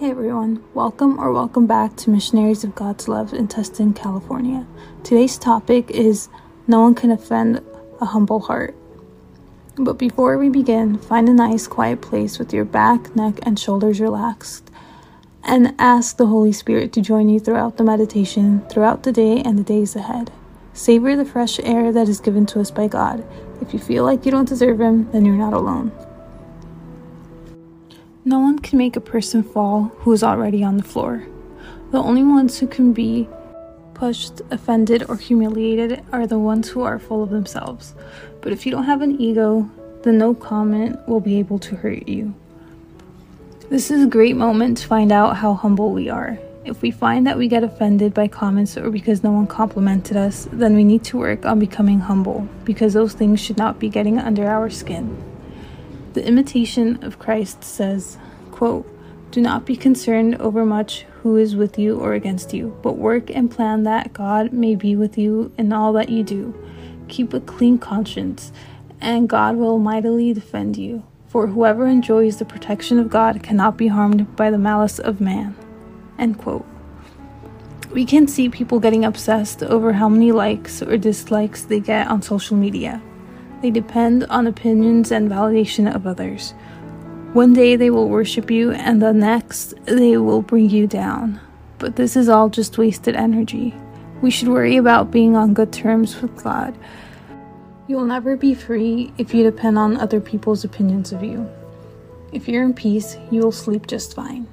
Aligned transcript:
Hey 0.00 0.12
everyone, 0.12 0.64
welcome 0.72 1.20
or 1.20 1.30
welcome 1.30 1.66
back 1.66 1.94
to 1.96 2.08
Missionaries 2.08 2.64
of 2.64 2.74
God's 2.74 3.06
Love 3.06 3.34
in 3.34 3.48
Tustin, 3.48 3.94
California. 3.94 4.66
Today's 5.04 5.36
topic 5.36 5.90
is 5.90 6.30
No 6.66 6.80
one 6.80 6.94
can 6.94 7.10
offend 7.10 7.60
a 8.00 8.06
humble 8.06 8.40
heart. 8.40 8.74
But 9.76 9.98
before 9.98 10.38
we 10.38 10.48
begin, 10.48 10.96
find 10.96 11.28
a 11.28 11.34
nice 11.34 11.66
quiet 11.66 12.00
place 12.00 12.38
with 12.38 12.50
your 12.50 12.64
back, 12.64 13.14
neck, 13.14 13.40
and 13.42 13.58
shoulders 13.58 14.00
relaxed 14.00 14.70
and 15.44 15.74
ask 15.78 16.16
the 16.16 16.28
Holy 16.28 16.52
Spirit 16.52 16.94
to 16.94 17.02
join 17.02 17.28
you 17.28 17.38
throughout 17.38 17.76
the 17.76 17.84
meditation, 17.84 18.66
throughout 18.70 19.02
the 19.02 19.12
day, 19.12 19.42
and 19.42 19.58
the 19.58 19.62
days 19.62 19.94
ahead. 19.94 20.32
Savor 20.72 21.14
the 21.14 21.26
fresh 21.26 21.60
air 21.60 21.92
that 21.92 22.08
is 22.08 22.20
given 22.20 22.46
to 22.46 22.60
us 22.60 22.70
by 22.70 22.88
God. 22.88 23.22
If 23.60 23.74
you 23.74 23.78
feel 23.78 24.04
like 24.04 24.24
you 24.24 24.32
don't 24.32 24.48
deserve 24.48 24.80
Him, 24.80 25.10
then 25.12 25.26
you're 25.26 25.34
not 25.34 25.52
alone. 25.52 25.92
No 28.24 28.38
one 28.38 28.58
can 28.58 28.76
make 28.76 28.96
a 28.96 29.00
person 29.00 29.42
fall 29.42 29.92
who 30.00 30.12
is 30.12 30.22
already 30.22 30.62
on 30.62 30.76
the 30.76 30.82
floor. 30.82 31.26
The 31.90 32.02
only 32.02 32.22
ones 32.22 32.58
who 32.58 32.66
can 32.66 32.92
be 32.92 33.26
pushed, 33.94 34.42
offended, 34.50 35.04
or 35.08 35.16
humiliated 35.16 36.04
are 36.12 36.26
the 36.26 36.38
ones 36.38 36.68
who 36.68 36.82
are 36.82 36.98
full 36.98 37.22
of 37.22 37.30
themselves. 37.30 37.94
But 38.42 38.52
if 38.52 38.66
you 38.66 38.72
don't 38.72 38.84
have 38.84 39.00
an 39.00 39.18
ego, 39.18 39.70
then 40.02 40.18
no 40.18 40.34
comment 40.34 40.98
will 41.08 41.20
be 41.20 41.38
able 41.38 41.58
to 41.60 41.76
hurt 41.76 42.08
you. 42.08 42.34
This 43.70 43.90
is 43.90 44.04
a 44.04 44.08
great 44.08 44.36
moment 44.36 44.76
to 44.78 44.86
find 44.86 45.12
out 45.12 45.38
how 45.38 45.54
humble 45.54 45.90
we 45.90 46.10
are. 46.10 46.38
If 46.66 46.82
we 46.82 46.90
find 46.90 47.26
that 47.26 47.38
we 47.38 47.48
get 47.48 47.64
offended 47.64 48.12
by 48.12 48.28
comments 48.28 48.76
or 48.76 48.90
because 48.90 49.24
no 49.24 49.32
one 49.32 49.46
complimented 49.46 50.18
us, 50.18 50.46
then 50.52 50.76
we 50.76 50.84
need 50.84 51.04
to 51.04 51.16
work 51.16 51.46
on 51.46 51.58
becoming 51.58 52.00
humble 52.00 52.46
because 52.64 52.92
those 52.92 53.14
things 53.14 53.40
should 53.40 53.56
not 53.56 53.78
be 53.78 53.88
getting 53.88 54.18
under 54.18 54.46
our 54.46 54.68
skin. 54.68 55.29
The 56.12 56.26
imitation 56.26 57.02
of 57.04 57.20
Christ 57.20 57.62
says, 57.62 58.18
quote, 58.50 58.84
Do 59.30 59.40
not 59.40 59.64
be 59.64 59.76
concerned 59.76 60.36
over 60.36 60.66
much 60.66 61.02
who 61.22 61.36
is 61.36 61.54
with 61.54 61.78
you 61.78 62.00
or 62.00 62.14
against 62.14 62.52
you, 62.52 62.76
but 62.82 62.98
work 62.98 63.30
and 63.30 63.50
plan 63.50 63.84
that 63.84 64.12
God 64.12 64.52
may 64.52 64.74
be 64.74 64.96
with 64.96 65.16
you 65.16 65.52
in 65.56 65.72
all 65.72 65.92
that 65.92 66.08
you 66.08 66.24
do. 66.24 66.54
Keep 67.08 67.32
a 67.32 67.40
clean 67.40 67.78
conscience, 67.78 68.50
and 69.00 69.28
God 69.28 69.56
will 69.56 69.78
mightily 69.78 70.32
defend 70.32 70.76
you. 70.76 71.04
For 71.28 71.46
whoever 71.46 71.86
enjoys 71.86 72.38
the 72.38 72.44
protection 72.44 72.98
of 72.98 73.08
God 73.08 73.42
cannot 73.42 73.76
be 73.76 73.86
harmed 73.86 74.34
by 74.34 74.50
the 74.50 74.58
malice 74.58 74.98
of 74.98 75.20
man. 75.20 75.54
End 76.18 76.38
quote. 76.38 76.66
We 77.92 78.04
can 78.04 78.26
see 78.26 78.48
people 78.48 78.80
getting 78.80 79.04
obsessed 79.04 79.62
over 79.62 79.92
how 79.92 80.08
many 80.08 80.32
likes 80.32 80.82
or 80.82 80.96
dislikes 80.96 81.62
they 81.62 81.78
get 81.78 82.08
on 82.08 82.22
social 82.22 82.56
media. 82.56 83.00
They 83.62 83.70
depend 83.70 84.24
on 84.24 84.46
opinions 84.46 85.12
and 85.12 85.30
validation 85.30 85.94
of 85.94 86.06
others. 86.06 86.54
One 87.32 87.52
day 87.52 87.76
they 87.76 87.90
will 87.90 88.08
worship 88.08 88.50
you, 88.50 88.72
and 88.72 89.00
the 89.00 89.12
next 89.12 89.74
they 89.84 90.16
will 90.16 90.42
bring 90.42 90.70
you 90.70 90.86
down. 90.86 91.40
But 91.78 91.96
this 91.96 92.16
is 92.16 92.28
all 92.28 92.48
just 92.48 92.78
wasted 92.78 93.14
energy. 93.14 93.74
We 94.20 94.30
should 94.30 94.48
worry 94.48 94.76
about 94.76 95.10
being 95.10 95.36
on 95.36 95.54
good 95.54 95.72
terms 95.72 96.20
with 96.20 96.42
God. 96.42 96.76
You 97.86 97.96
will 97.96 98.04
never 98.04 98.36
be 98.36 98.54
free 98.54 99.12
if 99.18 99.32
you 99.34 99.42
depend 99.42 99.78
on 99.78 99.96
other 99.96 100.20
people's 100.20 100.64
opinions 100.64 101.12
of 101.12 101.22
you. 101.22 101.48
If 102.32 102.48
you're 102.48 102.64
in 102.64 102.74
peace, 102.74 103.16
you 103.30 103.40
will 103.40 103.52
sleep 103.52 103.86
just 103.86 104.14
fine. 104.14 104.46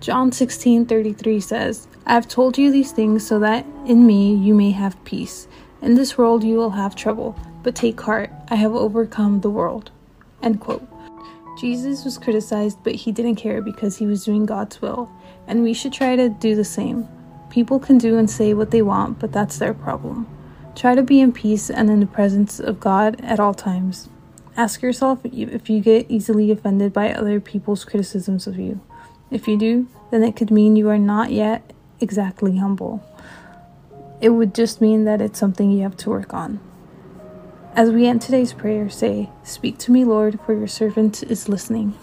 John 0.00 0.32
16:33 0.32 1.40
says, 1.40 1.86
"I 2.06 2.14
have 2.14 2.26
told 2.26 2.56
you 2.56 2.72
these 2.72 2.92
things 2.92 3.26
so 3.26 3.38
that 3.38 3.66
in 3.86 4.06
me 4.06 4.34
you 4.34 4.54
may 4.54 4.70
have 4.70 5.02
peace. 5.04 5.46
In 5.82 5.94
this 5.94 6.16
world 6.16 6.42
you 6.42 6.56
will 6.56 6.70
have 6.70 6.94
trouble, 6.94 7.36
but 7.62 7.74
take 7.74 8.00
heart, 8.00 8.30
I 8.48 8.56
have 8.56 8.74
overcome 8.74 9.40
the 9.40 9.50
world. 9.50 9.90
End 10.42 10.60
quote. 10.60 10.86
Jesus 11.60 12.04
was 12.04 12.16
criticized, 12.16 12.78
but 12.82 12.94
he 12.94 13.12
didn't 13.12 13.36
care 13.36 13.60
because 13.60 13.98
he 13.98 14.06
was 14.06 14.24
doing 14.24 14.46
God's 14.46 14.80
will, 14.80 15.10
and 15.46 15.62
we 15.62 15.74
should 15.74 15.92
try 15.92 16.16
to 16.16 16.28
do 16.28 16.54
the 16.54 16.64
same. 16.64 17.06
People 17.50 17.78
can 17.78 17.98
do 17.98 18.16
and 18.16 18.30
say 18.30 18.54
what 18.54 18.70
they 18.70 18.80
want, 18.80 19.18
but 19.18 19.32
that's 19.32 19.58
their 19.58 19.74
problem. 19.74 20.26
Try 20.74 20.94
to 20.94 21.02
be 21.02 21.20
in 21.20 21.32
peace 21.32 21.68
and 21.68 21.90
in 21.90 22.00
the 22.00 22.06
presence 22.06 22.60
of 22.60 22.80
God 22.80 23.20
at 23.22 23.40
all 23.40 23.52
times. 23.52 24.08
Ask 24.56 24.82
yourself 24.82 25.20
if 25.24 25.68
you 25.68 25.80
get 25.80 26.10
easily 26.10 26.50
offended 26.50 26.92
by 26.92 27.12
other 27.12 27.40
people's 27.40 27.84
criticisms 27.84 28.46
of 28.46 28.58
you. 28.58 28.80
If 29.30 29.46
you 29.46 29.58
do, 29.58 29.88
then 30.10 30.22
it 30.22 30.36
could 30.36 30.50
mean 30.50 30.76
you 30.76 30.88
are 30.88 30.98
not 30.98 31.32
yet 31.32 31.72
exactly 32.00 32.56
humble. 32.56 33.04
It 34.20 34.30
would 34.30 34.54
just 34.54 34.80
mean 34.80 35.04
that 35.04 35.20
it's 35.20 35.38
something 35.38 35.70
you 35.70 35.82
have 35.82 35.96
to 35.98 36.10
work 36.10 36.32
on. 36.32 36.60
As 37.76 37.90
we 37.90 38.06
end 38.06 38.20
today's 38.20 38.52
prayer, 38.52 38.90
say, 38.90 39.30
Speak 39.44 39.78
to 39.78 39.92
me, 39.92 40.04
Lord, 40.04 40.40
for 40.44 40.54
your 40.54 40.66
servant 40.66 41.22
is 41.22 41.48
listening. 41.48 41.94